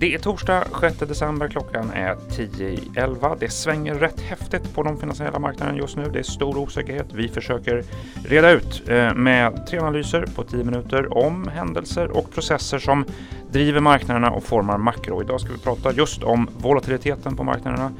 Det 0.00 0.14
är 0.14 0.18
torsdag 0.18 0.64
6 0.80 0.98
december, 0.98 1.48
klockan 1.48 1.90
är 1.90 2.14
10.11. 2.14 3.36
Det 3.40 3.48
svänger 3.48 3.94
rätt 3.94 4.20
häftigt 4.20 4.74
på 4.74 4.82
de 4.82 5.00
finansiella 5.00 5.38
marknaderna 5.38 5.78
just 5.78 5.96
nu. 5.96 6.10
Det 6.12 6.18
är 6.18 6.22
stor 6.22 6.58
osäkerhet. 6.58 7.06
Vi 7.12 7.28
försöker 7.28 7.84
reda 8.24 8.50
ut 8.50 8.82
eh, 8.88 9.14
med 9.14 9.66
tre 9.66 9.78
analyser 9.78 10.26
på 10.34 10.44
10 10.44 10.64
minuter 10.64 11.18
om 11.18 11.48
händelser 11.48 12.10
och 12.10 12.32
processer 12.34 12.78
som 12.78 13.04
driver 13.50 13.80
marknaderna 13.80 14.30
och 14.30 14.44
formar 14.44 14.78
makro. 14.78 15.22
Idag 15.22 15.40
ska 15.40 15.52
vi 15.52 15.58
prata 15.58 15.92
just 15.92 16.22
om 16.22 16.48
volatiliteten 16.58 17.36
på 17.36 17.44
marknaderna, 17.44 17.92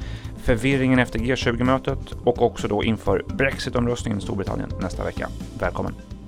förvirringen 0.43 0.99
efter 0.99 1.19
G20-mötet 1.19 2.15
och 2.23 2.41
också 2.41 2.67
då 2.67 2.83
inför 2.83 3.23
Brexit-omröstningen 3.27 4.17
i 4.17 4.21
Storbritannien 4.21 4.71
nästa 4.81 5.03
vecka. 5.03 5.29
Välkommen! 5.59 6.18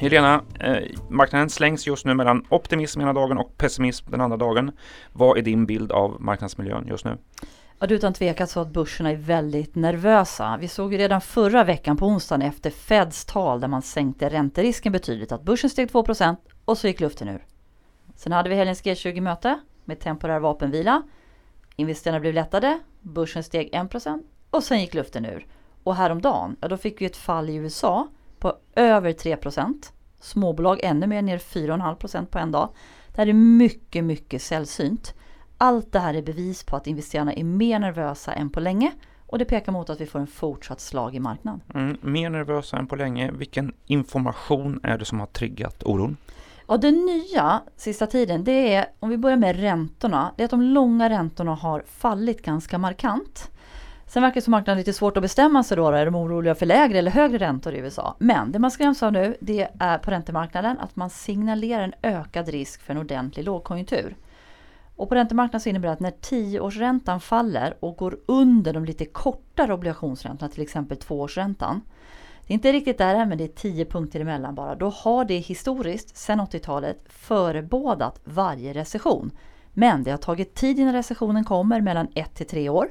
Helena, 0.00 0.44
eh, 0.60 0.76
marknaden 1.08 1.50
slängs 1.50 1.86
just 1.86 2.04
nu 2.04 2.14
mellan 2.14 2.46
optimism 2.48 3.00
ena 3.00 3.12
dagen 3.12 3.38
och 3.38 3.56
pessimism 3.56 4.10
den 4.10 4.20
andra 4.20 4.36
dagen. 4.36 4.72
Vad 5.12 5.38
är 5.38 5.42
din 5.42 5.66
bild 5.66 5.92
av 5.92 6.20
marknadsmiljön 6.20 6.86
just 6.86 7.04
nu? 7.04 7.18
Ja, 7.78 7.86
det 7.86 7.94
är 7.94 7.96
utan 7.96 8.14
tvekan 8.14 8.46
så 8.46 8.60
att 8.60 8.68
börserna 8.68 9.10
är 9.10 9.16
väldigt 9.16 9.74
nervösa. 9.74 10.56
Vi 10.60 10.68
såg 10.68 10.92
ju 10.92 10.98
redan 10.98 11.20
förra 11.20 11.64
veckan 11.64 11.96
på 11.96 12.06
onsdagen 12.06 12.42
efter 12.42 12.70
Feds 12.70 13.24
tal 13.24 13.60
där 13.60 13.68
man 13.68 13.82
sänkte 13.82 14.28
ränterisken 14.28 14.92
betydligt 14.92 15.32
att 15.32 15.42
börsen 15.42 15.70
steg 15.70 15.88
2% 15.88 16.36
och 16.64 16.78
så 16.78 16.86
gick 16.86 17.00
luften 17.00 17.28
ur. 17.28 17.46
Sen 18.16 18.32
hade 18.32 18.48
vi 18.48 18.54
helgens 18.54 18.82
G20-möte 18.82 19.60
med 19.84 20.00
temporär 20.00 20.40
vapenvila. 20.40 21.02
Investerarna 21.76 22.20
blev 22.20 22.34
lättade, 22.34 22.78
börsen 23.00 23.44
steg 23.44 23.70
1 23.72 24.06
och 24.50 24.62
sen 24.62 24.80
gick 24.80 24.94
luften 24.94 25.24
ur. 25.24 25.46
Och 25.84 25.96
häromdagen, 25.96 26.56
ja 26.60 26.68
då 26.68 26.76
fick 26.76 27.00
vi 27.00 27.06
ett 27.06 27.16
fall 27.16 27.50
i 27.50 27.54
USA 27.54 28.08
på 28.38 28.56
över 28.74 29.12
3 29.12 29.36
Småbolag 30.20 30.80
ännu 30.82 31.06
mer, 31.06 31.22
ner 31.22 31.38
4,5% 31.38 32.26
på 32.26 32.38
en 32.38 32.52
dag. 32.52 32.68
Det 33.14 33.20
här 33.20 33.26
är 33.26 33.32
mycket, 33.32 34.04
mycket 34.04 34.42
sällsynt. 34.42 35.14
Allt 35.58 35.92
det 35.92 35.98
här 35.98 36.14
är 36.14 36.22
bevis 36.22 36.64
på 36.64 36.76
att 36.76 36.86
investerarna 36.86 37.32
är 37.32 37.44
mer 37.44 37.78
nervösa 37.78 38.32
än 38.32 38.50
på 38.50 38.60
länge 38.60 38.92
och 39.26 39.38
det 39.38 39.44
pekar 39.44 39.72
mot 39.72 39.90
att 39.90 40.00
vi 40.00 40.06
får 40.06 40.18
en 40.18 40.26
fortsatt 40.26 40.80
slag 40.80 41.14
i 41.14 41.20
marknaden. 41.20 41.60
Mm, 41.74 41.96
mer 42.00 42.30
nervösa 42.30 42.76
än 42.76 42.86
på 42.86 42.96
länge. 42.96 43.30
Vilken 43.32 43.72
information 43.86 44.80
är 44.82 44.98
det 44.98 45.04
som 45.04 45.20
har 45.20 45.26
triggat 45.26 45.82
oron? 45.82 46.16
Ja, 46.68 46.76
det 46.76 46.90
nya 46.90 47.62
sista 47.76 48.06
tiden, 48.06 48.44
det 48.44 48.74
är, 48.74 48.86
om 49.00 49.10
vi 49.10 49.16
börjar 49.16 49.36
med 49.36 49.60
räntorna, 49.60 50.32
det 50.36 50.42
är 50.42 50.44
att 50.44 50.50
de 50.50 50.62
långa 50.62 51.10
räntorna 51.10 51.54
har 51.54 51.84
fallit 51.86 52.42
ganska 52.42 52.78
markant. 52.78 53.50
Sen 54.08 54.22
verkar 54.22 54.34
det 54.34 54.44
som 54.44 54.50
marknaden 54.50 54.78
lite 54.78 54.92
svårt 54.92 55.16
att 55.16 55.22
bestämma 55.22 55.62
sig 55.62 55.76
då. 55.76 55.88
Är 55.88 56.04
de 56.04 56.14
oroliga 56.14 56.54
för 56.54 56.66
lägre 56.66 56.98
eller 56.98 57.10
högre 57.10 57.38
räntor 57.38 57.74
i 57.74 57.78
USA? 57.78 58.16
Men 58.18 58.52
det 58.52 58.58
man 58.58 58.70
skräms 58.70 59.02
av 59.02 59.12
nu 59.12 59.36
det 59.40 59.68
är 59.78 59.98
på 59.98 60.10
räntemarknaden 60.10 60.78
att 60.78 60.96
man 60.96 61.10
signalerar 61.10 61.82
en 61.82 61.94
ökad 62.02 62.48
risk 62.48 62.82
för 62.82 62.92
en 62.92 63.00
ordentlig 63.00 63.44
lågkonjunktur. 63.44 64.16
Och 64.96 65.08
på 65.08 65.14
räntemarknaden 65.14 65.60
så 65.60 65.68
innebär 65.68 65.88
det 65.88 65.92
att 65.92 66.00
när 66.00 66.10
tioårsräntan 66.10 67.20
faller 67.20 67.76
och 67.80 67.96
går 67.96 68.18
under 68.26 68.72
de 68.72 68.84
lite 68.84 69.04
kortare 69.04 69.74
obligationsräntorna, 69.74 70.48
till 70.48 70.62
exempel 70.62 70.96
tvåårsräntan. 70.96 71.80
Det 72.46 72.52
är 72.52 72.54
inte 72.54 72.72
riktigt 72.72 72.98
där 72.98 73.14
än, 73.14 73.28
men 73.28 73.38
det 73.38 73.44
är 73.44 73.48
10 73.48 73.84
punkter 73.84 74.20
emellan 74.20 74.54
bara. 74.54 74.74
Då 74.74 74.88
har 74.88 75.24
det 75.24 75.38
historiskt, 75.38 76.16
sedan 76.16 76.40
80-talet, 76.40 76.98
förebådat 77.06 78.20
varje 78.24 78.74
recession. 78.74 79.30
Men 79.72 80.02
det 80.02 80.10
har 80.10 80.18
tagit 80.18 80.54
tid 80.54 80.78
innan 80.78 80.94
recessionen 80.94 81.44
kommer, 81.44 81.80
mellan 81.80 82.08
1 82.14 82.34
till 82.34 82.46
3 82.46 82.68
år. 82.68 82.88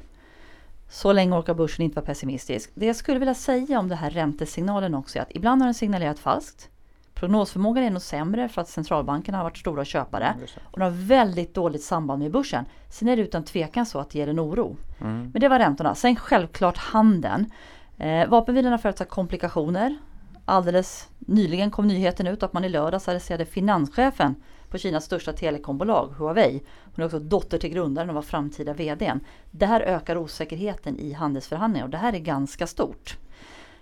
Så 0.90 1.14
länge 1.14 1.36
orkar 1.36 1.54
börsen 1.54 1.86
inte 1.86 1.96
vara 1.96 2.06
pessimistisk. 2.06 2.72
Det 2.74 2.86
jag 2.86 2.96
skulle 2.96 3.20
vilja 3.20 3.34
säga 3.34 3.80
om 3.80 3.88
den 3.88 3.98
här 3.98 4.10
räntesignalen 4.10 4.96
också 4.96 5.18
är 5.18 5.22
att 5.22 5.36
ibland 5.36 5.62
har 5.62 5.68
den 5.68 5.74
signalerat 5.74 6.20
falskt. 6.20 6.70
Prognosförmågan 7.14 7.84
är 7.84 7.90
nog 7.90 8.02
sämre 8.02 8.50
för 8.50 8.62
att 8.62 8.70
centralbankerna 8.70 9.38
har 9.38 9.44
varit 9.44 9.58
stora 9.58 9.86
köpare. 9.86 10.36
Och 10.64 10.80
de 10.80 10.86
har 10.86 10.92
väldigt 10.92 11.54
dåligt 11.54 11.84
samband 11.84 12.22
med 12.22 12.32
börsen. 12.32 12.66
Sen 12.90 13.08
är 13.08 13.16
det 13.16 13.22
utan 13.22 13.44
tvekan 13.44 13.86
så 13.86 14.00
att 14.00 14.10
det 14.10 14.20
ger 14.20 14.28
en 14.28 14.40
oro. 14.40 14.78
Mm. 15.02 15.30
Men 15.34 15.42
det 15.42 15.50
var 15.50 15.60
räntorna. 15.60 15.96
Sen 15.96 16.16
självklart 16.16 16.78
handeln. 16.78 17.52
Eh, 17.98 18.28
vapenvilan 18.28 18.72
har 18.72 18.78
förutsett 18.78 19.10
komplikationer. 19.10 19.98
Alldeles 20.46 21.08
nyligen 21.20 21.72
kom 21.72 21.88
nyheten 21.88 22.28
ut 22.28 22.44
att 22.44 22.54
man 22.54 22.64
i 22.64 22.70
lördags 22.70 23.08
arresterade 23.08 23.46
finanschefen 23.46 24.36
på 24.70 24.78
Kinas 24.78 25.06
största 25.06 25.34
telekombolag 25.34 26.14
Huawei. 26.18 26.62
Hon 26.96 27.02
är 27.02 27.06
också 27.06 27.20
dotter 27.20 27.58
till 27.58 27.70
grundaren 27.70 28.10
och 28.10 28.16
var 28.16 28.22
framtida 28.22 28.74
VD. 28.74 29.14
Det 29.52 29.66
här 29.66 29.82
ökar 29.82 30.18
osäkerheten 30.18 31.00
i 31.00 31.12
handelsförhandlingar 31.14 31.86
och 31.86 31.92
det 31.92 31.98
här 31.98 32.14
är 32.14 32.20
ganska 32.20 32.68
stort. 32.68 33.18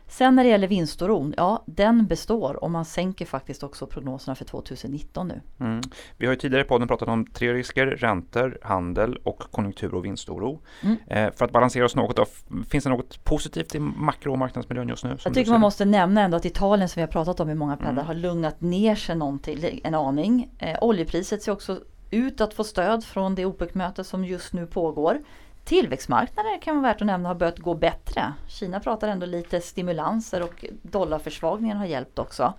Sen 0.08 0.36
när 0.36 0.44
det 0.44 0.50
gäller 0.50 0.68
vinstoron, 0.68 1.34
ja 1.38 1.64
den 1.66 2.08
består 2.08 2.64
och 2.64 2.72
man 2.72 2.86
sänker 2.86 3.26
faktiskt 3.26 3.64
också 3.64 3.88
prognoserna 3.88 4.36
för 4.36 4.46
2019 4.46 5.28
nu. 5.28 5.42
Mm. 5.60 5.82
Vi 6.18 6.26
har 6.26 6.34
ju 6.34 6.40
tidigare 6.40 6.66
i 6.66 6.68
podden 6.68 6.88
pratat 6.88 7.08
om 7.08 7.26
tre 7.26 7.54
risker, 7.54 7.88
räntor, 7.88 8.58
handel 8.62 9.18
och 9.24 9.40
konjunktur 9.52 9.96
och 9.96 10.06
vinstoro. 10.06 10.62
Mm. 10.82 10.98
Eh, 11.08 11.34
för 11.34 11.46
att 11.46 11.52
balansera 11.52 11.86
oss 11.86 11.96
något, 11.96 12.16
då, 12.16 12.26
finns 12.70 12.84
det 12.84 12.90
något 12.90 13.24
positivt 13.24 13.76
i 13.76 13.80
makro 13.80 14.32
och 14.32 14.38
marknadsmiljön 14.38 14.90
just 14.90 15.04
nu? 15.04 15.18
Jag 15.24 15.34
tycker 15.34 15.52
man 15.52 15.62
måste 15.62 15.86
nämna 15.86 16.22
ändå 16.22 16.38
att 16.38 16.46
Italien 16.46 16.90
som 16.90 17.00
vi 17.00 17.02
har 17.02 17.12
pratat 17.12 17.40
om 17.40 17.50
i 17.50 17.56
många 17.56 17.78
poddar 17.78 17.92
mm. 17.92 18.06
har 18.06 18.14
lugnat 18.14 18.62
ner 18.62 18.96
sig 18.96 19.16
någonting, 19.16 19.82
en 19.84 19.96
aning. 19.96 20.50
Eh, 20.58 20.78
oljepriset 20.82 21.44
ser 21.44 21.52
också 21.52 21.80
ut 22.12 22.42
att 22.42 22.54
få 22.54 22.64
stöd 22.64 23.04
från 23.04 23.36
det 23.36 23.46
OPEC-möte 23.46 24.04
som 24.04 24.26
just 24.26 24.54
nu 24.54 24.68
pågår. 24.68 25.20
Tillväxtmarknader 25.66 26.62
kan 26.62 26.76
vara 26.76 26.94
värt 26.94 27.02
att 27.02 27.08
nämna 27.08 27.30
har 27.30 27.36
börjat 27.36 27.60
gå 27.60 27.74
bättre. 27.74 28.34
Kina 28.48 28.80
pratar 28.80 29.08
ändå 29.08 29.26
lite 29.26 29.62
stimulanser 29.62 30.44
och 30.44 30.66
dollarförsvagningen 30.82 31.78
har 31.78 31.86
hjälpt 31.86 32.20
också. 32.20 32.54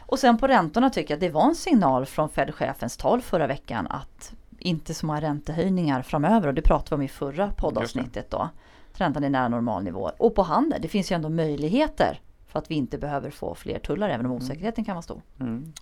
Och 0.00 0.18
sen 0.18 0.38
på 0.38 0.46
räntorna 0.46 0.90
tycker 0.90 1.14
jag 1.14 1.16
att 1.16 1.20
det 1.20 1.30
var 1.30 1.44
en 1.44 1.54
signal 1.54 2.06
från 2.06 2.28
Fed-chefens 2.28 2.96
tal 2.96 3.22
förra 3.22 3.46
veckan 3.46 3.86
att 3.86 4.32
inte 4.58 4.94
så 4.94 5.06
många 5.06 5.20
räntehöjningar 5.20 6.02
framöver 6.02 6.48
och 6.48 6.54
det 6.54 6.62
pratade 6.62 6.90
vi 6.90 6.94
om 6.94 7.02
i 7.02 7.08
förra 7.08 7.50
poddavsnittet 7.50 8.30
då. 8.30 8.48
Räntan 8.92 9.24
är 9.24 9.30
nära 9.30 9.48
normalnivå. 9.48 10.10
Och 10.16 10.34
på 10.34 10.42
handel, 10.42 10.82
det 10.82 10.88
finns 10.88 11.12
ju 11.12 11.14
ändå 11.14 11.28
möjligheter 11.28 12.20
för 12.46 12.58
att 12.58 12.70
vi 12.70 12.74
inte 12.74 12.98
behöver 12.98 13.30
få 13.30 13.54
fler 13.54 13.78
tullar 13.78 14.08
även 14.08 14.26
om 14.26 14.32
osäkerheten 14.32 14.84
kan 14.84 14.94
vara 14.94 15.02
stor. 15.02 15.22
Mm. 15.40 15.72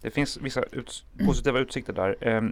Det 0.00 0.10
finns 0.10 0.36
vissa 0.36 0.62
ut, 0.62 1.04
positiva 1.26 1.58
utsikter 1.58 1.92
där. 1.92 2.16
Eh, 2.20 2.42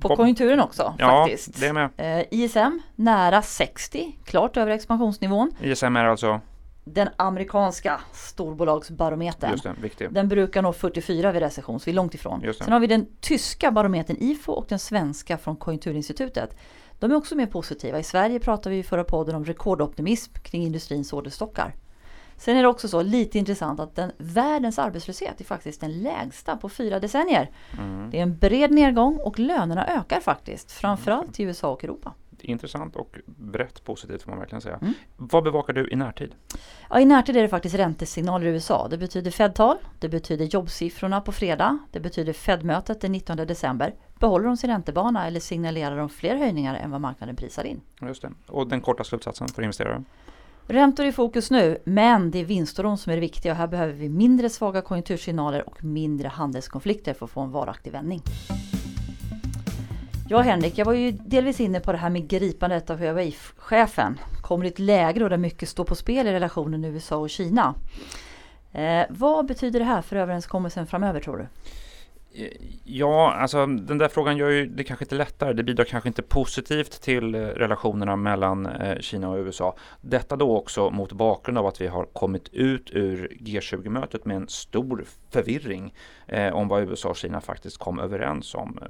på 0.00 0.16
konjunkturen 0.16 0.60
också 0.60 0.94
ja, 0.98 1.24
faktiskt. 1.24 1.60
Det 1.60 1.66
är 1.66 1.72
med. 1.72 1.90
Eh, 1.96 2.24
ISM 2.30 2.80
nära 2.96 3.42
60, 3.42 4.18
klart 4.24 4.56
över 4.56 4.70
expansionsnivån. 4.70 5.52
ISM 5.60 5.96
är 5.96 6.04
alltså? 6.04 6.40
Den 6.84 7.08
amerikanska 7.16 8.00
storbolagsbarometern. 8.12 9.50
Just 9.50 9.64
det, 9.64 9.74
viktig. 9.82 10.12
Den 10.12 10.28
brukar 10.28 10.62
nå 10.62 10.72
44 10.72 11.32
vid 11.32 11.42
recession, 11.42 11.80
så 11.80 11.84
vi 11.84 11.90
är 11.90 11.96
långt 11.96 12.14
ifrån. 12.14 12.54
Sen 12.58 12.72
har 12.72 12.80
vi 12.80 12.86
den 12.86 13.06
tyska 13.20 13.70
barometern 13.70 14.16
IFO 14.20 14.52
och 14.52 14.66
den 14.68 14.78
svenska 14.78 15.38
från 15.38 15.56
Konjunkturinstitutet. 15.56 16.56
De 16.98 17.10
är 17.10 17.14
också 17.14 17.34
mer 17.34 17.46
positiva. 17.46 17.98
I 17.98 18.02
Sverige 18.02 18.40
pratar 18.40 18.70
vi 18.70 18.78
i 18.78 18.82
förra 18.82 19.04
podden 19.04 19.34
om 19.34 19.44
rekordoptimism 19.44 20.32
kring 20.42 20.62
industrins 20.62 21.12
orderstockar. 21.12 21.74
Sen 22.38 22.56
är 22.56 22.62
det 22.62 22.68
också 22.68 22.88
så 22.88 23.02
lite 23.02 23.38
intressant 23.38 23.80
att 23.80 23.96
den, 23.96 24.12
världens 24.18 24.78
arbetslöshet 24.78 25.40
är 25.40 25.44
faktiskt 25.44 25.80
den 25.80 26.02
lägsta 26.02 26.56
på 26.56 26.68
fyra 26.68 27.00
decennier. 27.00 27.50
Mm. 27.78 28.10
Det 28.10 28.18
är 28.18 28.22
en 28.22 28.36
bred 28.36 28.70
nedgång 28.70 29.16
och 29.16 29.38
lönerna 29.38 29.86
ökar 29.86 30.20
faktiskt, 30.20 30.72
framförallt 30.72 31.40
i 31.40 31.42
USA 31.42 31.68
och 31.70 31.84
Europa. 31.84 32.12
Intressant 32.40 32.96
och 32.96 33.16
brett 33.26 33.84
positivt 33.84 34.22
får 34.22 34.30
man 34.30 34.38
verkligen 34.38 34.62
säga. 34.62 34.76
Mm. 34.76 34.94
Vad 35.16 35.44
bevakar 35.44 35.72
du 35.72 35.90
i 35.90 35.96
närtid? 35.96 36.34
Ja, 36.90 37.00
I 37.00 37.04
närtid 37.04 37.36
är 37.36 37.42
det 37.42 37.48
faktiskt 37.48 37.74
räntesignaler 37.74 38.46
i 38.46 38.48
USA. 38.48 38.88
Det 38.88 38.98
betyder 38.98 39.30
Fed-tal, 39.30 39.76
det 39.98 40.08
betyder 40.08 40.44
jobbsiffrorna 40.44 41.20
på 41.20 41.32
fredag, 41.32 41.78
det 41.92 42.00
betyder 42.00 42.32
Fed-mötet 42.32 43.00
den 43.00 43.12
19 43.12 43.36
december. 43.36 43.94
Behåller 44.18 44.46
de 44.46 44.56
sin 44.56 44.70
räntebana 44.70 45.26
eller 45.26 45.40
signalerar 45.40 45.96
de 45.96 46.08
fler 46.08 46.36
höjningar 46.36 46.74
än 46.74 46.90
vad 46.90 47.00
marknaden 47.00 47.36
prisar 47.36 47.64
in? 47.64 47.80
Just 48.00 48.22
det. 48.22 48.30
Och 48.46 48.68
den 48.68 48.80
korta 48.80 49.04
slutsatsen 49.04 49.48
för 49.48 49.62
investerare? 49.62 50.04
Räntor 50.70 51.04
är 51.04 51.08
i 51.08 51.12
fokus 51.12 51.50
nu, 51.50 51.78
men 51.84 52.30
det 52.30 52.38
är 52.38 52.44
vinstoron 52.44 52.98
som 52.98 53.10
är 53.12 53.16
det 53.16 53.20
viktiga 53.20 53.52
och 53.52 53.58
här 53.58 53.66
behöver 53.66 53.92
vi 53.92 54.08
mindre 54.08 54.50
svaga 54.50 54.82
konjunktursignaler 54.82 55.68
och 55.68 55.84
mindre 55.84 56.28
handelskonflikter 56.28 57.14
för 57.14 57.24
att 57.24 57.30
få 57.30 57.40
en 57.40 57.50
varaktig 57.50 57.92
vändning. 57.92 58.22
Ja 60.28 60.40
Henrik, 60.40 60.78
jag 60.78 60.84
var 60.84 60.92
ju 60.92 61.10
delvis 61.10 61.60
inne 61.60 61.80
på 61.80 61.92
det 61.92 61.98
här 61.98 62.10
med 62.10 62.28
gripandet 62.28 62.90
av 62.90 62.98
Huawei-chefen. 62.98 64.18
Kommer 64.42 64.64
i 64.64 64.68
ett 64.68 64.78
läge 64.78 65.20
då 65.20 65.28
där 65.28 65.36
mycket 65.36 65.68
står 65.68 65.84
på 65.84 65.94
spel 65.94 66.26
i 66.26 66.32
relationen 66.32 66.84
USA 66.84 67.16
och 67.16 67.30
Kina. 67.30 67.74
Eh, 68.72 69.06
vad 69.08 69.46
betyder 69.46 69.80
det 69.80 69.86
här 69.86 70.02
för 70.02 70.16
överenskommelsen 70.16 70.86
framöver 70.86 71.20
tror 71.20 71.36
du? 71.36 71.46
Ja, 72.84 73.32
alltså 73.32 73.66
den 73.66 73.98
där 73.98 74.08
frågan 74.08 74.36
gör 74.36 74.50
ju 74.50 74.66
det 74.66 74.84
kanske 74.84 75.04
inte 75.04 75.14
lättare. 75.14 75.52
Det 75.52 75.62
bidrar 75.62 75.84
kanske 75.84 76.08
inte 76.08 76.22
positivt 76.22 77.02
till 77.02 77.34
eh, 77.34 77.40
relationerna 77.40 78.16
mellan 78.16 78.66
eh, 78.66 78.98
Kina 79.00 79.28
och 79.28 79.38
USA. 79.38 79.76
Detta 80.00 80.36
då 80.36 80.56
också 80.56 80.90
mot 80.90 81.12
bakgrund 81.12 81.58
av 81.58 81.66
att 81.66 81.80
vi 81.80 81.86
har 81.86 82.04
kommit 82.04 82.48
ut 82.48 82.90
ur 82.92 83.36
G20-mötet 83.40 84.24
med 84.24 84.36
en 84.36 84.48
stor 84.48 85.04
förvirring 85.30 85.94
eh, 86.26 86.54
om 86.54 86.68
vad 86.68 86.82
USA 86.82 87.08
och 87.08 87.16
Kina 87.16 87.40
faktiskt 87.40 87.78
kom 87.78 87.98
överens 87.98 88.54
om. 88.54 88.80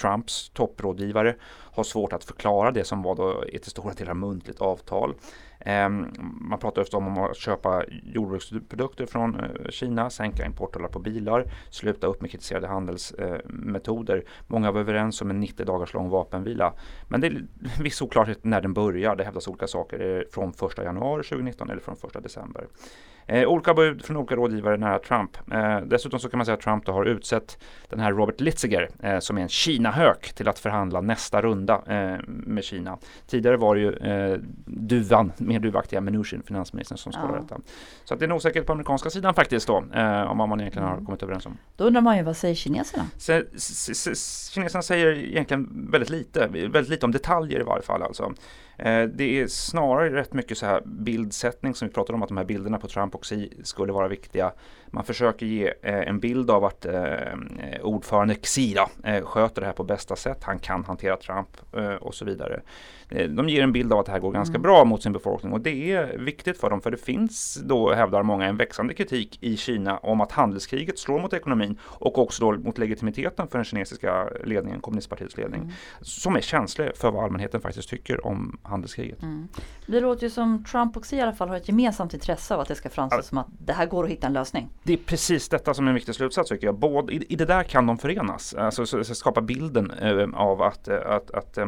Trumps 0.00 0.48
topprådgivare 0.48 1.34
har 1.76 1.84
svårt 1.84 2.12
att 2.12 2.24
förklara 2.24 2.70
det 2.70 2.84
som 2.84 3.02
var 3.02 3.14
då 3.14 3.42
ett 3.52 3.62
till 3.62 3.70
stora 3.70 3.94
delar 3.94 4.14
muntligt 4.14 4.60
avtal. 4.60 5.14
Ehm, 5.60 6.12
man 6.40 6.58
pratar 6.58 6.82
ofta 6.82 6.96
om 6.96 7.18
att 7.18 7.36
köpa 7.36 7.84
jordbruksprodukter 7.88 9.06
från 9.06 9.40
eh, 9.40 9.70
Kina, 9.70 10.10
sänka 10.10 10.46
importtullar 10.46 10.88
på 10.88 10.98
bilar, 10.98 11.44
sluta 11.70 12.06
upp 12.06 12.20
med 12.20 12.30
kritiserade 12.30 12.66
handelsmetoder. 12.66 14.16
Eh, 14.16 14.22
Många 14.46 14.70
var 14.72 14.80
överens 14.80 15.22
om 15.22 15.30
en 15.30 15.40
90 15.40 15.66
dagars 15.66 15.94
lång 15.94 16.08
vapenvila. 16.08 16.72
Men 17.08 17.20
det 17.20 17.26
är 17.26 17.44
viss 17.82 18.02
oklarhet 18.02 18.44
när 18.44 18.60
den 18.60 18.74
börjar. 18.74 19.16
Det 19.16 19.24
hävdas 19.24 19.48
olika 19.48 19.66
saker 19.66 19.98
Är 19.98 20.18
det 20.18 20.32
från 20.32 20.48
1 20.48 20.78
januari 20.78 21.22
2019 21.22 21.70
eller 21.70 21.80
från 21.80 21.94
1 21.94 22.22
december. 22.22 22.66
Eh, 23.28 23.48
olika 23.48 23.74
bud 23.74 24.04
från 24.04 24.16
olika 24.16 24.36
rådgivare 24.36 24.76
nära 24.76 24.98
Trump. 24.98 25.36
Eh, 25.52 25.80
dessutom 25.80 26.20
så 26.20 26.28
kan 26.28 26.38
man 26.38 26.46
säga 26.46 26.54
att 26.54 26.60
Trump 26.60 26.86
då 26.86 26.92
har 26.92 27.04
utsett 27.04 27.58
den 27.88 28.00
här 28.00 28.12
Robert 28.12 28.40
Litziger 28.40 28.90
eh, 29.02 29.18
som 29.18 29.38
är 29.38 29.42
en 29.42 29.48
Kina-hök 29.48 30.32
till 30.34 30.48
att 30.48 30.58
förhandla 30.58 31.00
nästa 31.00 31.42
runda 31.42 31.82
eh, 31.86 32.20
med 32.26 32.64
Kina. 32.64 32.98
Tidigare 33.26 33.56
var 33.56 33.74
det 33.74 33.80
ju 33.80 33.92
eh, 33.92 34.38
duvan, 34.64 35.32
mer 35.36 35.60
duvaktiga 35.60 36.00
Mnuchin, 36.00 36.42
finansministern, 36.42 36.98
som 36.98 37.12
skulle 37.12 37.32
ja. 37.32 37.40
detta. 37.40 37.60
Så 38.04 38.14
att 38.14 38.20
det 38.20 38.26
är 38.26 38.28
nog 38.28 38.42
säkert 38.42 38.66
på 38.66 38.72
amerikanska 38.72 39.10
sidan 39.10 39.34
faktiskt 39.34 39.66
då, 39.66 39.84
eh, 39.94 40.22
om 40.22 40.38
vad 40.38 40.48
man 40.48 40.60
egentligen 40.60 40.88
mm. 40.88 40.98
har 40.98 41.06
kommit 41.06 41.22
överens 41.22 41.46
om. 41.46 41.58
Då 41.76 41.84
undrar 41.84 42.00
man 42.00 42.16
ju, 42.16 42.22
vad 42.22 42.36
säger 42.36 42.54
kineserna? 42.54 43.06
Se, 43.16 43.44
se, 43.58 43.94
se, 43.94 44.14
kineserna 44.52 44.82
säger 44.82 45.06
egentligen 45.06 45.88
väldigt 45.90 46.10
lite, 46.10 46.46
väldigt 46.46 46.88
lite 46.88 47.06
om 47.06 47.12
detaljer 47.12 47.60
i 47.60 47.62
varje 47.62 47.82
fall 47.82 48.02
alltså. 48.02 48.32
Eh, 48.78 49.02
det 49.02 49.40
är 49.40 49.46
snarare 49.46 50.14
rätt 50.14 50.32
mycket 50.32 50.58
så 50.58 50.66
här 50.66 50.82
bildsättning 50.84 51.74
som 51.74 51.88
vi 51.88 51.94
pratade 51.94 52.14
om 52.16 52.22
att 52.22 52.28
de 52.28 52.36
här 52.36 52.44
bilderna 52.44 52.78
på 52.78 52.88
Trump 52.88 53.14
och 53.14 53.24
Xi 53.24 53.52
skulle 53.62 53.92
vara 53.92 54.08
viktiga. 54.08 54.52
Man 54.90 55.04
försöker 55.04 55.46
ge 55.46 55.72
eh, 55.82 56.08
en 56.08 56.20
bild 56.20 56.50
av 56.50 56.64
att 56.64 56.86
eh, 56.86 57.02
ordförande 57.82 58.34
Xi 58.34 58.76
sköter 59.22 59.60
det 59.60 59.66
här 59.66 59.74
på 59.74 59.84
bästa 59.84 60.16
sätt. 60.16 60.38
Han 60.42 60.58
kan 60.58 60.84
hantera 60.84 61.16
Trump 61.16 61.48
och 62.00 62.14
så 62.14 62.24
vidare. 62.24 62.60
De 63.08 63.48
ger 63.48 63.62
en 63.62 63.72
bild 63.72 63.92
av 63.92 63.98
att 63.98 64.06
det 64.06 64.12
här 64.12 64.18
går 64.18 64.32
ganska 64.32 64.54
mm. 64.54 64.62
bra 64.62 64.84
mot 64.84 65.02
sin 65.02 65.12
befolkning 65.12 65.52
och 65.52 65.60
det 65.60 65.92
är 65.92 66.18
viktigt 66.18 66.58
för 66.58 66.70
dem 66.70 66.80
för 66.80 66.90
det 66.90 66.96
finns 66.96 67.60
då 67.64 67.92
hävdar 67.92 68.22
många 68.22 68.46
en 68.46 68.56
växande 68.56 68.94
kritik 68.94 69.38
i 69.40 69.56
Kina 69.56 69.98
om 69.98 70.20
att 70.20 70.32
handelskriget 70.32 70.98
slår 70.98 71.20
mot 71.20 71.32
ekonomin 71.32 71.78
och 71.82 72.18
också 72.18 72.44
då 72.44 72.58
mot 72.58 72.78
legitimiteten 72.78 73.48
för 73.48 73.58
den 73.58 73.64
kinesiska 73.64 74.28
ledningen, 74.44 74.80
kommunistpartiets 74.80 75.36
ledning, 75.36 75.60
mm. 75.60 75.72
som 76.00 76.36
är 76.36 76.40
känslig 76.40 76.96
för 76.96 77.10
vad 77.10 77.24
allmänheten 77.24 77.60
faktiskt 77.60 77.88
tycker 77.88 78.26
om 78.26 78.58
handelskriget. 78.62 79.22
Mm. 79.22 79.48
Det 79.86 80.00
låter 80.00 80.22
ju 80.22 80.30
som 80.30 80.64
Trump 80.64 80.96
och 80.96 81.04
Xi 81.04 81.16
i 81.16 81.20
alla 81.20 81.32
fall 81.32 81.48
har 81.48 81.56
ett 81.56 81.68
gemensamt 81.68 82.14
intresse 82.14 82.54
av 82.54 82.60
att 82.60 82.68
det 82.68 82.74
ska 82.74 82.88
framstå 82.88 83.18
ja. 83.18 83.22
som 83.22 83.38
att 83.38 83.46
det 83.58 83.72
här 83.72 83.86
går 83.86 84.04
att 84.04 84.10
hitta 84.10 84.26
en 84.26 84.32
lösning. 84.32 84.68
Det 84.86 84.92
är 84.92 84.96
precis 84.96 85.48
detta 85.48 85.74
som 85.74 85.84
är 85.84 85.88
en 85.88 85.94
viktig 85.94 86.14
slutsats 86.14 86.48
tycker 86.48 86.66
jag. 86.66 86.78
Både, 86.78 87.12
i, 87.12 87.26
I 87.28 87.36
det 87.36 87.44
där 87.44 87.62
kan 87.62 87.86
de 87.86 87.98
förenas, 87.98 88.54
alltså 88.54 88.86
så, 88.86 89.04
så 89.04 89.14
skapa 89.14 89.40
bilden 89.40 89.90
eh, 89.90 90.28
av 90.34 90.62
att, 90.62 90.88
eh, 90.88 90.96
att, 91.06 91.30
att 91.30 91.58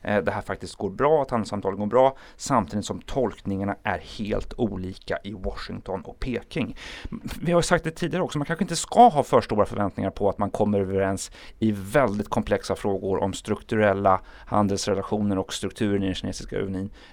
det 0.01 0.31
här 0.31 0.41
faktiskt 0.41 0.75
går 0.75 0.89
bra, 0.89 1.21
att 1.21 1.31
handelssamtalen 1.31 1.79
går 1.79 1.87
bra, 1.87 2.17
samtidigt 2.37 2.85
som 2.85 3.01
tolkningarna 3.01 3.75
är 3.83 3.97
helt 3.97 4.53
olika 4.57 5.17
i 5.23 5.33
Washington 5.33 6.01
och 6.01 6.19
Peking. 6.19 6.75
Vi 7.41 7.51
har 7.51 7.61
sagt 7.61 7.83
det 7.83 7.91
tidigare 7.91 8.23
också, 8.23 8.37
man 8.37 8.45
kanske 8.45 8.63
inte 8.63 8.75
ska 8.75 9.07
ha 9.07 9.23
för 9.23 9.41
stora 9.41 9.65
förväntningar 9.65 10.09
på 10.09 10.29
att 10.29 10.37
man 10.37 10.49
kommer 10.49 10.79
överens 10.79 11.31
i 11.59 11.71
väldigt 11.71 12.29
komplexa 12.29 12.75
frågor 12.75 13.23
om 13.23 13.33
strukturella 13.33 14.21
handelsrelationer 14.45 15.37
och 15.37 15.53
strukturen 15.53 16.03
i 16.03 16.05
den 16.05 16.15
kinesiska 16.15 16.55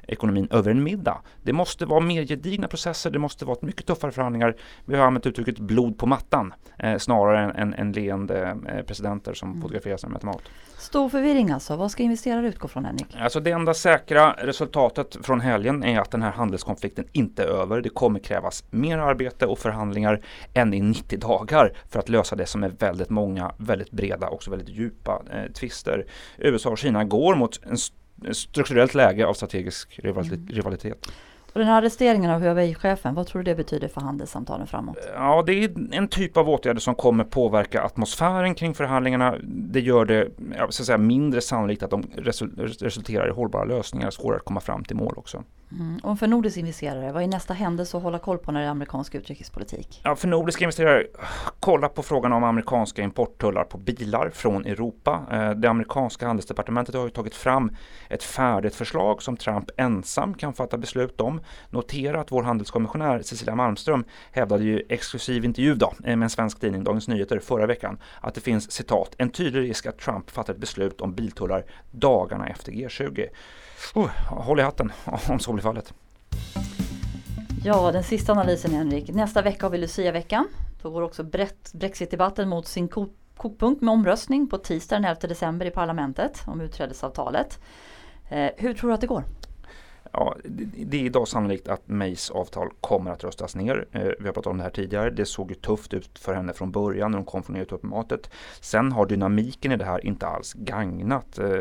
ekonomin 0.02 0.48
över 0.50 0.70
en 0.70 0.82
middag. 0.82 1.20
Det 1.42 1.52
måste 1.52 1.86
vara 1.86 2.00
mer 2.00 2.22
gedigna 2.22 2.68
processer, 2.68 3.10
det 3.10 3.18
måste 3.18 3.44
vara 3.44 3.58
mycket 3.60 3.86
tuffare 3.86 4.12
förhandlingar. 4.12 4.56
Vi 4.84 4.96
har 4.96 5.06
använt 5.06 5.26
uttrycket 5.26 5.58
blod 5.58 5.98
på 5.98 6.06
mattan 6.06 6.54
eh, 6.78 6.98
snarare 6.98 7.44
än, 7.44 7.50
än, 7.50 7.74
än 7.74 7.92
leende 7.92 8.56
eh, 8.68 8.82
presidenter 8.82 9.34
som 9.34 9.48
mm. 9.50 9.62
fotograferas 9.62 10.06
med 10.06 10.24
mat. 10.24 10.42
Stor 10.78 11.08
förvirring 11.08 11.50
alltså. 11.50 11.76
Vad 11.76 11.90
ska 11.90 12.02
investerare 12.02 12.48
utgå 12.48 12.68
från 12.68 12.77
Henrik? 12.84 13.06
Alltså 13.20 13.40
det 13.40 13.50
enda 13.50 13.74
säkra 13.74 14.32
resultatet 14.38 15.16
från 15.22 15.40
helgen 15.40 15.84
är 15.84 16.00
att 16.00 16.10
den 16.10 16.22
här 16.22 16.30
handelskonflikten 16.30 17.04
inte 17.12 17.42
är 17.42 17.46
över. 17.46 17.80
Det 17.80 17.88
kommer 17.88 18.20
krävas 18.20 18.64
mer 18.70 18.98
arbete 18.98 19.46
och 19.46 19.58
förhandlingar 19.58 20.20
än 20.54 20.74
i 20.74 20.80
90 20.80 21.18
dagar 21.18 21.72
för 21.88 21.98
att 21.98 22.08
lösa 22.08 22.36
det 22.36 22.46
som 22.46 22.64
är 22.64 22.68
väldigt 22.68 23.10
många, 23.10 23.52
väldigt 23.56 23.90
breda 23.90 24.26
och 24.26 24.34
också 24.34 24.50
väldigt 24.50 24.68
djupa 24.68 25.22
eh, 25.32 25.52
tvister. 25.52 26.06
USA 26.38 26.70
och 26.70 26.78
Kina 26.78 27.04
går 27.04 27.34
mot 27.34 27.60
en 27.64 27.78
strukturellt 28.34 28.94
läge 28.94 29.26
av 29.26 29.34
strategisk 29.34 30.00
rivalitet. 30.48 30.84
Mm. 30.84 31.16
Och 31.58 31.64
den 31.64 31.72
här 31.72 31.78
arresteringen 31.78 32.30
av 32.30 32.40
Huawei-chefen, 32.40 33.14
vad 33.14 33.26
tror 33.26 33.42
du 33.42 33.50
det 33.50 33.54
betyder 33.54 33.88
för 33.88 34.00
handelssamtalen 34.00 34.66
framåt? 34.66 34.98
Ja, 35.14 35.42
det 35.46 35.64
är 35.64 35.70
en 35.92 36.08
typ 36.08 36.36
av 36.36 36.48
åtgärder 36.48 36.80
som 36.80 36.94
kommer 36.94 37.24
påverka 37.24 37.82
atmosfären 37.82 38.54
kring 38.54 38.74
förhandlingarna. 38.74 39.34
Det 39.42 39.80
gör 39.80 40.04
det 40.04 40.28
så 40.58 40.82
att 40.82 40.86
säga, 40.86 40.98
mindre 40.98 41.40
sannolikt 41.40 41.82
att 41.82 41.90
de 41.90 42.04
resulterar 42.78 43.28
i 43.28 43.30
hållbara 43.30 43.64
lösningar, 43.64 44.10
svårare 44.10 44.36
att 44.36 44.44
komma 44.44 44.60
fram 44.60 44.84
till 44.84 44.96
mål 44.96 45.14
också. 45.16 45.42
Mm. 45.72 46.00
Och 46.02 46.18
för 46.18 46.26
nordiska 46.26 46.60
investerare, 46.60 47.12
vad 47.12 47.22
är 47.22 47.26
nästa 47.26 47.54
händelse 47.54 47.96
att 47.96 48.02
hålla 48.02 48.18
koll 48.18 48.38
på 48.38 48.52
när 48.52 48.60
det 48.60 48.66
är 48.66 48.70
amerikansk 48.70 49.14
utrikespolitik? 49.14 50.00
Ja, 50.04 50.16
för 50.16 50.28
nordiska 50.28 50.64
investerare, 50.64 51.06
kolla 51.60 51.88
på 51.88 52.02
frågan 52.02 52.32
om 52.32 52.44
amerikanska 52.44 53.02
importtullar 53.02 53.64
på 53.64 53.78
bilar 53.78 54.30
från 54.34 54.66
Europa. 54.66 55.26
Eh, 55.30 55.50
det 55.50 55.70
amerikanska 55.70 56.26
handelsdepartementet 56.26 56.94
har 56.94 57.04
ju 57.04 57.10
tagit 57.10 57.34
fram 57.34 57.76
ett 58.08 58.22
färdigt 58.22 58.74
förslag 58.74 59.22
som 59.22 59.36
Trump 59.36 59.70
ensam 59.76 60.34
kan 60.34 60.52
fatta 60.52 60.78
beslut 60.78 61.20
om. 61.20 61.40
Notera 61.70 62.20
att 62.20 62.32
vår 62.32 62.42
handelskommissionär 62.42 63.22
Cecilia 63.22 63.54
Malmström 63.54 64.04
hävdade 64.32 64.64
ju 64.64 64.82
exklusiv 64.88 65.44
intervju 65.44 65.74
då, 65.74 65.92
eh, 66.04 66.16
med 66.16 66.26
en 66.26 66.30
svensk 66.30 66.60
tidning, 66.60 66.84
Dagens 66.84 67.08
Nyheter, 67.08 67.38
förra 67.38 67.66
veckan 67.66 67.98
att 68.20 68.34
det 68.34 68.40
finns 68.40 68.70
citat 68.70 69.14
en 69.18 69.30
tydlig 69.30 69.60
risk 69.60 69.86
att 69.86 69.98
Trump 69.98 70.30
fattar 70.30 70.52
ett 70.52 70.60
beslut 70.60 71.00
om 71.00 71.14
biltullar 71.14 71.64
dagarna 71.90 72.48
efter 72.48 72.72
G20. 72.72 73.26
Oh, 73.94 74.08
håll 74.28 74.60
i 74.60 74.62
hatten 74.62 74.92
om 75.28 75.38
så 75.38 75.52
blir 75.52 75.62
fallet. 75.62 75.94
Ja, 77.64 77.92
den 77.92 78.04
sista 78.04 78.32
analysen 78.32 78.70
Henrik. 78.70 79.08
Nästa 79.08 79.42
vecka 79.42 79.66
har 79.66 79.70
vi 79.70 79.78
Lucia-veckan. 79.78 80.48
Då 80.82 80.90
går 80.90 81.02
också 81.02 81.24
Brexit-debatten 81.72 82.48
mot 82.48 82.66
sin 82.66 82.88
kokpunkt 82.88 83.82
med 83.82 83.92
omröstning 83.92 84.48
på 84.48 84.58
tisdag 84.58 84.96
den 84.96 85.04
11 85.04 85.20
december 85.20 85.66
i 85.66 85.70
parlamentet 85.70 86.42
om 86.46 86.60
utträdesavtalet. 86.60 87.58
Eh, 88.28 88.50
hur 88.56 88.74
tror 88.74 88.90
du 88.90 88.94
att 88.94 89.00
det 89.00 89.06
går? 89.06 89.24
Ja, 90.12 90.36
det 90.76 90.96
är 90.96 91.04
idag 91.04 91.28
sannolikt 91.28 91.68
att 91.68 91.88
Mays 91.88 92.30
avtal 92.30 92.68
kommer 92.80 93.10
att 93.10 93.24
röstas 93.24 93.56
ner. 93.56 93.86
Eh, 93.92 94.02
vi 94.02 94.26
har 94.26 94.32
pratat 94.32 94.46
om 94.46 94.56
det 94.56 94.62
här 94.62 94.70
tidigare. 94.70 95.10
Det 95.10 95.24
såg 95.24 95.50
ju 95.50 95.54
tufft 95.54 95.94
ut 95.94 96.18
för 96.18 96.34
henne 96.34 96.52
från 96.52 96.70
början 96.70 97.10
när 97.10 97.18
hon 97.18 97.24
kom 97.24 97.42
från 97.42 97.56
EU-toppmötet. 97.56 98.30
Sen 98.60 98.92
har 98.92 99.06
dynamiken 99.06 99.72
i 99.72 99.76
det 99.76 99.84
här 99.84 100.06
inte 100.06 100.26
alls 100.26 100.52
gagnat 100.52 101.38
eh, 101.38 101.60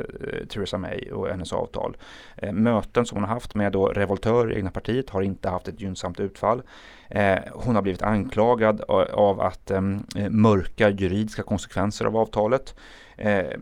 Theresa 0.50 0.78
May 0.78 1.12
och 1.12 1.28
hennes 1.28 1.54
avtal. 1.54 1.98
Eh, 2.36 2.54
möten 2.54 3.06
som 3.06 3.16
hon 3.16 3.24
har 3.24 3.34
haft 3.34 3.56
med 3.56 3.72
då 3.72 3.88
revoltörer 3.88 4.52
i 4.52 4.56
egna 4.56 4.72
partiet 4.72 5.10
har 5.10 5.22
inte 5.22 5.50
haft 5.50 5.68
ett 5.68 5.82
gynnsamt 5.82 6.20
utfall. 6.20 6.62
Eh, 7.10 7.40
hon 7.54 7.76
har 7.76 7.82
blivit 7.82 8.02
anklagad 8.02 8.82
eh, 8.90 8.96
av 8.96 9.42
att 9.42 9.72
ehm, 9.72 10.04
eh, 10.16 10.30
mörka 10.30 10.90
juridiska 10.90 11.44
konsekvenser 11.44 12.06
av 12.06 12.18
avtalet. 12.18 12.76
Eh, 13.18 13.60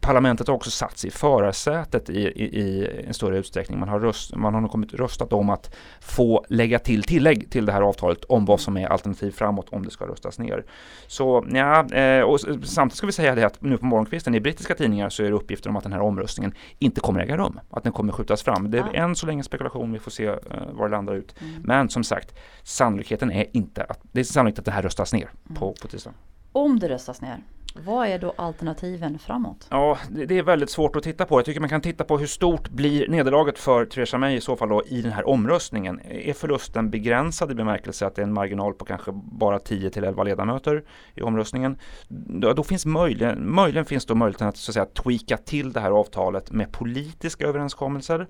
parlamentet 0.00 0.46
har 0.46 0.54
också 0.54 0.70
satt 0.70 0.98
sig 0.98 1.08
i 1.08 1.10
förarsätet 1.10 2.10
i, 2.10 2.20
i, 2.20 2.44
i, 2.44 2.88
en 3.06 3.14
större 3.14 3.38
utsträckning. 3.38 3.78
Man 3.78 3.88
har, 3.88 4.00
röst, 4.00 4.36
man 4.36 4.54
har 4.54 4.68
kommit 4.68 4.94
röstat 4.94 5.32
om 5.32 5.50
att 5.50 5.74
få 6.00 6.44
lägga 6.48 6.78
till 6.78 7.02
tillägg 7.02 7.50
till 7.50 7.66
det 7.66 7.72
här 7.72 7.82
avtalet 7.82 8.24
om 8.24 8.44
vad 8.44 8.60
som 8.60 8.76
är 8.76 8.86
alternativ 8.86 9.30
framåt 9.30 9.68
om 9.68 9.84
det 9.84 9.90
ska 9.90 10.06
röstas 10.06 10.38
ner. 10.38 10.64
Så 11.06 11.46
ja, 11.52 11.94
eh, 11.94 12.22
och 12.22 12.40
samtidigt 12.40 12.96
ska 12.96 13.06
vi 13.06 13.12
säga 13.12 13.34
det 13.34 13.46
att 13.46 13.62
nu 13.62 13.78
på 13.78 13.86
morgonkvisten 13.86 14.34
i 14.34 14.40
brittiska 14.40 14.74
tidningar 14.74 15.08
så 15.08 15.22
är 15.22 15.26
det 15.26 15.36
uppgifter 15.36 15.70
om 15.70 15.76
att 15.76 15.82
den 15.82 15.92
här 15.92 16.00
omröstningen 16.00 16.54
inte 16.78 17.00
kommer 17.00 17.20
äga 17.20 17.36
rum, 17.36 17.60
att 17.70 17.82
den 17.82 17.92
kommer 17.92 18.12
skjutas 18.12 18.42
fram. 18.42 18.70
Det 18.70 18.78
är 18.78 18.88
ja. 18.92 19.04
än 19.04 19.14
så 19.14 19.26
länge 19.26 19.42
spekulation, 19.42 19.92
vi 19.92 19.98
får 19.98 20.10
se 20.10 20.28
uh, 20.28 20.36
var 20.72 20.88
det 20.88 20.96
landar 20.96 21.14
ut. 21.14 21.34
Mm. 21.40 21.62
Men 21.64 21.88
som 21.88 22.04
sagt, 22.04 22.34
sannolikheten 22.62 23.30
är 23.30 23.46
inte 23.52 23.84
att 23.84 24.00
det 24.12 24.20
är 24.20 24.24
sannolikt 24.24 24.58
att 24.58 24.64
det 24.64 24.70
här 24.70 24.82
röstas 24.82 25.12
ner 25.12 25.30
mm. 25.46 25.60
på, 25.60 25.74
på 25.82 25.88
tisdag. 25.88 26.12
Om 26.52 26.78
det 26.78 26.88
röstas 26.88 27.20
ner, 27.20 27.38
vad 27.84 28.08
är 28.08 28.18
då 28.18 28.34
alternativen 28.36 29.18
framåt? 29.18 29.66
Ja, 29.70 29.98
det 30.10 30.38
är 30.38 30.42
väldigt 30.42 30.70
svårt 30.70 30.96
att 30.96 31.02
titta 31.02 31.24
på. 31.24 31.38
Jag 31.38 31.44
tycker 31.44 31.60
man 31.60 31.68
kan 31.68 31.80
titta 31.80 32.04
på 32.04 32.18
hur 32.18 32.26
stort 32.26 32.68
blir 32.68 33.08
nederlaget 33.08 33.58
för 33.58 33.84
Theresa 33.84 34.18
May 34.18 34.36
i 34.36 34.40
så 34.40 34.56
fall 34.56 34.68
då 34.68 34.82
i 34.86 35.02
den 35.02 35.12
här 35.12 35.28
omröstningen. 35.28 36.00
Är 36.04 36.32
förlusten 36.32 36.90
begränsad 36.90 37.50
i 37.50 37.54
bemärkelse 37.54 38.06
att 38.06 38.14
det 38.14 38.22
är 38.22 38.26
en 38.26 38.32
marginal 38.32 38.74
på 38.74 38.84
kanske 38.84 39.10
bara 39.14 39.58
10 39.58 39.90
till 39.90 40.04
11 40.04 40.22
ledamöter 40.22 40.84
i 41.14 41.22
omröstningen? 41.22 41.78
Då, 42.08 42.52
då 42.52 42.62
finns 42.62 42.86
möjligen, 42.86 43.54
möjligen 43.54 43.84
finns 43.84 44.06
då 44.06 44.14
möjligheten 44.14 44.48
att, 44.48 44.56
så 44.56 44.70
att 44.70 44.74
säga, 44.74 44.86
tweaka 44.86 45.36
till 45.36 45.72
det 45.72 45.80
här 45.80 45.90
avtalet 45.90 46.50
med 46.50 46.72
politiska 46.72 47.46
överenskommelser 47.46 48.26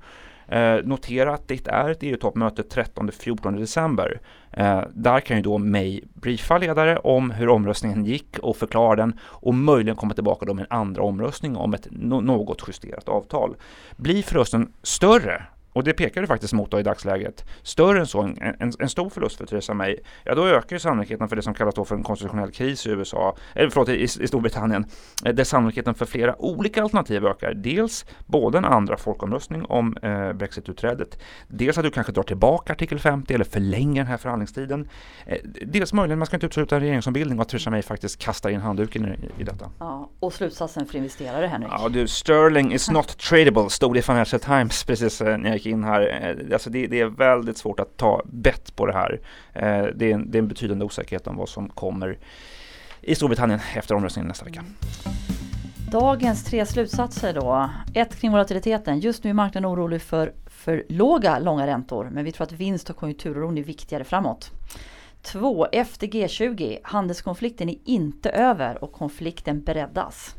Eh, 0.48 0.76
notera 0.84 1.34
att 1.34 1.48
det 1.48 1.66
är 1.66 1.90
ett 1.90 2.02
EU-toppmöte 2.02 2.62
13-14 2.62 3.58
december. 3.58 4.20
Eh, 4.50 4.82
där 4.94 5.20
kan 5.20 5.36
ju 5.36 5.42
då 5.42 5.58
May 5.58 6.00
briefa 6.14 6.58
ledare 6.58 6.98
om 6.98 7.30
hur 7.30 7.48
omröstningen 7.48 8.04
gick 8.04 8.38
och 8.38 8.56
förklara 8.56 8.96
den 8.96 9.18
och 9.22 9.54
möjligen 9.54 9.96
komma 9.96 10.14
tillbaka 10.14 10.46
då 10.46 10.54
med 10.54 10.66
en 10.70 10.78
andra 10.78 11.02
omröstning 11.02 11.56
om 11.56 11.74
ett 11.74 11.88
no 11.90 12.20
något 12.20 12.62
justerat 12.66 13.08
avtal. 13.08 13.56
Blir 13.96 14.22
förlusten 14.22 14.72
större 14.82 15.42
och 15.76 15.84
det 15.84 15.92
pekar 15.92 16.20
det 16.20 16.26
faktiskt 16.26 16.52
mot 16.52 16.74
i 16.74 16.82
dagsläget. 16.82 17.44
Större 17.62 18.00
än 18.00 18.06
så, 18.06 18.22
en, 18.22 18.38
en, 18.58 18.72
en, 18.78 18.88
stor 18.88 19.10
förlust 19.10 19.36
för 19.36 19.46
Theresa 19.46 19.74
May, 19.74 19.96
ja 20.24 20.34
då 20.34 20.46
ökar 20.46 20.76
ju 20.76 20.80
sannolikheten 20.80 21.28
för 21.28 21.36
det 21.36 21.42
som 21.42 21.54
kallas 21.54 21.74
då 21.74 21.84
för 21.84 21.94
en 21.94 22.02
konstitutionell 22.02 22.50
kris 22.50 22.86
i 22.86 22.90
USA, 22.90 23.36
eller 23.54 23.70
förlåt, 23.70 23.88
i, 23.88 24.02
i 24.02 24.08
Storbritannien, 24.08 24.86
eh, 25.24 25.34
där 25.34 25.44
sannolikheten 25.44 25.94
för 25.94 26.06
flera 26.06 26.42
olika 26.42 26.82
alternativ 26.82 27.26
ökar. 27.26 27.54
Dels 27.54 28.06
både 28.26 28.58
en 28.58 28.64
andra 28.64 28.96
folkomröstning 28.96 29.64
om 29.64 29.96
eh, 30.02 30.32
Brexit-utträdet, 30.32 31.18
dels 31.48 31.78
att 31.78 31.84
du 31.84 31.90
kanske 31.90 32.12
drar 32.12 32.22
tillbaka 32.22 32.72
artikel 32.72 32.98
50 32.98 33.34
eller 33.34 33.44
förlänger 33.44 34.02
den 34.02 34.10
här 34.10 34.16
förhandlingstiden. 34.16 34.88
Eh, 35.26 35.38
dels 35.44 35.92
möjligen, 35.92 36.18
man 36.18 36.26
ska 36.26 36.36
inte 36.36 36.46
utesluta 36.46 36.76
en 36.76 36.80
regeringsombildning 36.80 37.38
och 37.38 37.42
att 37.42 37.48
Theresa 37.48 37.70
May 37.70 37.82
faktiskt 37.82 38.18
kastar 38.18 38.50
in 38.50 38.60
handduken 38.60 39.04
i, 39.06 39.40
i 39.40 39.44
detta. 39.44 39.70
Ja, 39.78 40.10
och 40.20 40.32
slutsatsen 40.32 40.86
för 40.86 40.98
investerare 40.98 41.46
Henrik? 41.46 41.70
Ja 41.72 41.88
du, 41.88 42.08
Sterling 42.08 42.72
is 42.72 42.90
not 42.90 43.18
tradable, 43.18 43.70
stod 43.70 43.94
det 43.94 43.98
i 43.98 44.02
Financial 44.02 44.40
Times 44.40 44.84
precis 44.84 45.20
eh, 45.20 45.38
när 45.38 45.50
jag 45.50 45.65
gick 45.66 45.72
in 45.72 45.84
här. 45.84 46.36
Eh, 46.48 46.52
alltså 46.52 46.70
det, 46.70 46.86
det, 46.86 47.00
är 47.00 47.06
väldigt 47.06 47.58
svårt 47.58 47.80
att 47.80 47.96
ta 47.96 48.22
bett 48.24 48.76
på 48.76 48.86
det 48.86 48.92
här. 48.92 49.20
Eh, 49.52 49.84
det 49.94 50.10
är, 50.10 50.14
en, 50.14 50.30
det 50.30 50.38
är 50.38 50.42
en 50.42 50.48
betydande 50.48 50.84
osäkerhet 50.84 51.26
om 51.26 51.36
vad 51.36 51.48
som 51.48 51.68
kommer 51.68 52.18
i 53.00 53.14
Storbritannien 53.14 53.60
efter 53.74 53.94
omröstningen 53.94 54.28
nästa 54.28 54.44
vecka. 54.44 54.64
Dagens 55.92 56.44
tre 56.44 56.66
slutsatser 56.66 57.34
då. 57.34 57.70
Ett 57.94 58.20
kring 58.20 58.30
volatiliteten. 58.30 59.00
Just 59.00 59.24
nu 59.24 59.30
är 59.30 59.34
marknaden 59.34 59.70
orolig 59.70 60.02
för 60.02 60.32
för 60.66 60.84
låga 60.88 61.38
långa 61.38 61.66
räntor, 61.66 62.08
men 62.12 62.24
vi 62.24 62.32
tror 62.32 62.44
att 62.44 62.52
vinst 62.52 62.90
och 62.90 62.96
konjunkturoron 62.96 63.58
är 63.58 63.62
viktigare 63.62 64.04
framåt. 64.04 64.50
2. 65.22 65.66
Efter 65.72 66.06
G20. 66.06 66.78
Handelskonflikten 66.82 67.68
är 67.68 67.76
inte 67.84 68.30
över 68.30 68.84
och 68.84 68.92
konflikten 68.92 69.62
breddas. 69.62 70.34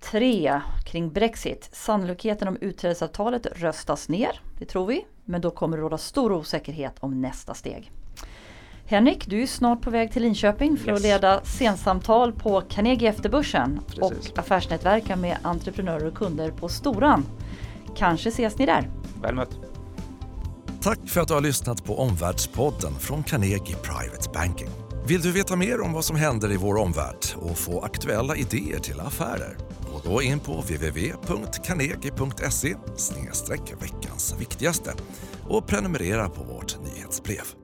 3. 0.00 0.60
Kring 0.94 1.12
Brexit. 1.12 1.68
Sannolikheten 1.72 2.48
om 2.48 2.56
utträdesavtalet 2.60 3.46
röstas 3.56 4.08
ner, 4.08 4.40
det 4.58 4.64
tror 4.64 4.86
vi. 4.86 5.06
Men 5.24 5.40
då 5.40 5.50
kommer 5.50 5.76
det 5.76 5.82
råda 5.82 5.98
stor 5.98 6.32
osäkerhet 6.32 6.96
om 7.00 7.20
nästa 7.20 7.54
steg. 7.54 7.92
Henrik, 8.86 9.26
du 9.26 9.42
är 9.42 9.46
snart 9.46 9.82
på 9.82 9.90
väg 9.90 10.12
till 10.12 10.22
Linköping 10.22 10.76
för 10.76 10.88
yes. 10.88 10.96
att 10.96 11.02
leda 11.02 11.44
sensamtal 11.44 12.32
på 12.32 12.60
Carnegie 12.60 13.08
efter 13.08 13.28
börsen 13.28 13.80
Precis. 13.86 14.02
och 14.02 14.38
affärsnätverka 14.38 15.16
med 15.16 15.38
entreprenörer 15.42 16.06
och 16.06 16.14
kunder 16.14 16.50
på 16.50 16.68
Storan. 16.68 17.24
Kanske 17.96 18.28
ses 18.28 18.58
ni 18.58 18.66
där? 18.66 18.90
Väl 19.22 19.34
mött. 19.34 19.58
Tack 20.82 21.08
för 21.08 21.20
att 21.20 21.28
du 21.28 21.34
har 21.34 21.40
lyssnat 21.40 21.84
på 21.84 21.98
Omvärldspodden 21.98 22.92
från 22.92 23.22
Carnegie 23.22 23.76
Private 23.76 24.30
Banking. 24.34 24.68
Vill 25.06 25.20
du 25.20 25.32
veta 25.32 25.56
mer 25.56 25.80
om 25.80 25.92
vad 25.92 26.04
som 26.04 26.16
händer 26.16 26.52
i 26.52 26.56
vår 26.56 26.76
omvärld 26.76 27.24
och 27.36 27.58
få 27.58 27.80
aktuella 27.80 28.36
idéer 28.36 28.78
till 28.78 29.00
affärer? 29.00 29.56
Gå 30.04 30.22
in 30.22 30.40
på 30.40 30.60
www.carnegie.se 30.60 32.76
veckans 33.80 34.34
viktigaste 34.40 34.94
och 35.48 35.66
prenumerera 35.66 36.28
på 36.28 36.44
vårt 36.44 36.76
nyhetsbrev. 36.84 37.63